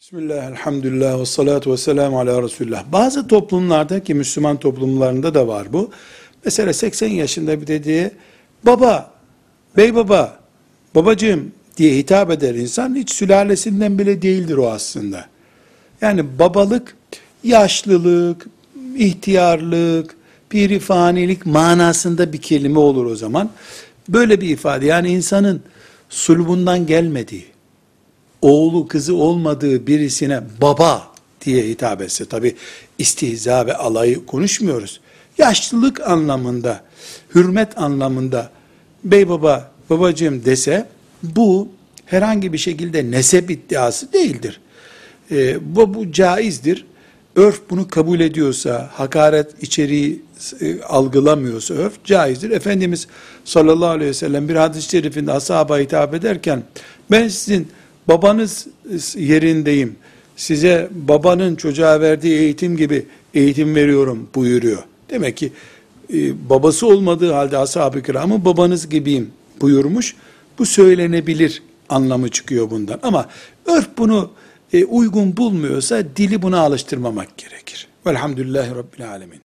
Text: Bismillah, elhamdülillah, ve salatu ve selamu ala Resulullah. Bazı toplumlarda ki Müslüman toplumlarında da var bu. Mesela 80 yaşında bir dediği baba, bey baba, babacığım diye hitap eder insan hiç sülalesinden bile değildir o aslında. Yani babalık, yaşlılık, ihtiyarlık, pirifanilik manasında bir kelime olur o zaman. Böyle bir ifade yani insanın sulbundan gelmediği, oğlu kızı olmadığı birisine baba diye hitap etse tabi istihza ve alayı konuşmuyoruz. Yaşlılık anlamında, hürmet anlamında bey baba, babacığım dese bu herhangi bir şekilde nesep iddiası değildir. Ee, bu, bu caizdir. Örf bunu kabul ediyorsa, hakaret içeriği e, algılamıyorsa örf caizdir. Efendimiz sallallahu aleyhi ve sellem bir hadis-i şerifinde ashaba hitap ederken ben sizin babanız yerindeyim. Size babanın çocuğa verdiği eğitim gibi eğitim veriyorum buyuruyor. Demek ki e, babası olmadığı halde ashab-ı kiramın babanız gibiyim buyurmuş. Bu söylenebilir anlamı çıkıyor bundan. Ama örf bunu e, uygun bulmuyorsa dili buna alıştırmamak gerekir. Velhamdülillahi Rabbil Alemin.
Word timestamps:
Bismillah, 0.00 0.44
elhamdülillah, 0.44 1.20
ve 1.20 1.26
salatu 1.26 1.72
ve 1.72 1.76
selamu 1.76 2.20
ala 2.20 2.42
Resulullah. 2.42 2.84
Bazı 2.92 3.28
toplumlarda 3.28 4.02
ki 4.02 4.14
Müslüman 4.14 4.56
toplumlarında 4.56 5.34
da 5.34 5.48
var 5.48 5.72
bu. 5.72 5.90
Mesela 6.44 6.72
80 6.72 7.08
yaşında 7.08 7.60
bir 7.60 7.66
dediği 7.66 8.10
baba, 8.64 9.10
bey 9.76 9.94
baba, 9.94 10.40
babacığım 10.94 11.52
diye 11.76 11.96
hitap 11.96 12.30
eder 12.30 12.54
insan 12.54 12.96
hiç 12.96 13.10
sülalesinden 13.12 13.98
bile 13.98 14.22
değildir 14.22 14.56
o 14.56 14.70
aslında. 14.70 15.26
Yani 16.00 16.38
babalık, 16.38 16.96
yaşlılık, 17.44 18.46
ihtiyarlık, 18.96 20.16
pirifanilik 20.50 21.46
manasında 21.46 22.32
bir 22.32 22.40
kelime 22.40 22.78
olur 22.78 23.06
o 23.06 23.16
zaman. 23.16 23.50
Böyle 24.08 24.40
bir 24.40 24.48
ifade 24.48 24.86
yani 24.86 25.08
insanın 25.08 25.62
sulbundan 26.08 26.86
gelmediği, 26.86 27.55
oğlu 28.46 28.88
kızı 28.88 29.14
olmadığı 29.14 29.86
birisine 29.86 30.40
baba 30.62 31.08
diye 31.44 31.64
hitap 31.64 32.02
etse 32.02 32.24
tabi 32.24 32.56
istihza 32.98 33.66
ve 33.66 33.74
alayı 33.74 34.26
konuşmuyoruz. 34.26 35.00
Yaşlılık 35.38 36.08
anlamında, 36.08 36.80
hürmet 37.34 37.78
anlamında 37.78 38.50
bey 39.04 39.28
baba, 39.28 39.70
babacığım 39.90 40.44
dese 40.44 40.88
bu 41.22 41.68
herhangi 42.06 42.52
bir 42.52 42.58
şekilde 42.58 43.10
nesep 43.10 43.50
iddiası 43.50 44.12
değildir. 44.12 44.60
Ee, 45.30 45.74
bu, 45.76 45.94
bu 45.94 46.12
caizdir. 46.12 46.84
Örf 47.36 47.60
bunu 47.70 47.88
kabul 47.88 48.20
ediyorsa, 48.20 48.90
hakaret 48.92 49.62
içeriği 49.62 50.22
e, 50.60 50.82
algılamıyorsa 50.82 51.74
örf 51.74 52.04
caizdir. 52.04 52.50
Efendimiz 52.50 53.06
sallallahu 53.44 53.88
aleyhi 53.88 54.10
ve 54.10 54.14
sellem 54.14 54.48
bir 54.48 54.56
hadis-i 54.56 54.90
şerifinde 54.90 55.32
ashaba 55.32 55.78
hitap 55.78 56.14
ederken 56.14 56.62
ben 57.10 57.28
sizin 57.28 57.68
babanız 58.08 58.66
yerindeyim. 59.16 59.96
Size 60.36 60.88
babanın 60.90 61.56
çocuğa 61.56 62.00
verdiği 62.00 62.38
eğitim 62.38 62.76
gibi 62.76 63.06
eğitim 63.34 63.74
veriyorum 63.74 64.28
buyuruyor. 64.34 64.82
Demek 65.10 65.36
ki 65.36 65.52
e, 66.14 66.48
babası 66.50 66.86
olmadığı 66.86 67.32
halde 67.32 67.58
ashab-ı 67.58 68.02
kiramın 68.02 68.44
babanız 68.44 68.88
gibiyim 68.88 69.30
buyurmuş. 69.60 70.16
Bu 70.58 70.66
söylenebilir 70.66 71.62
anlamı 71.88 72.28
çıkıyor 72.28 72.70
bundan. 72.70 72.98
Ama 73.02 73.28
örf 73.66 73.88
bunu 73.98 74.30
e, 74.72 74.84
uygun 74.84 75.36
bulmuyorsa 75.36 76.04
dili 76.16 76.42
buna 76.42 76.60
alıştırmamak 76.60 77.38
gerekir. 77.38 77.88
Velhamdülillahi 78.06 78.70
Rabbil 78.70 79.10
Alemin. 79.10 79.45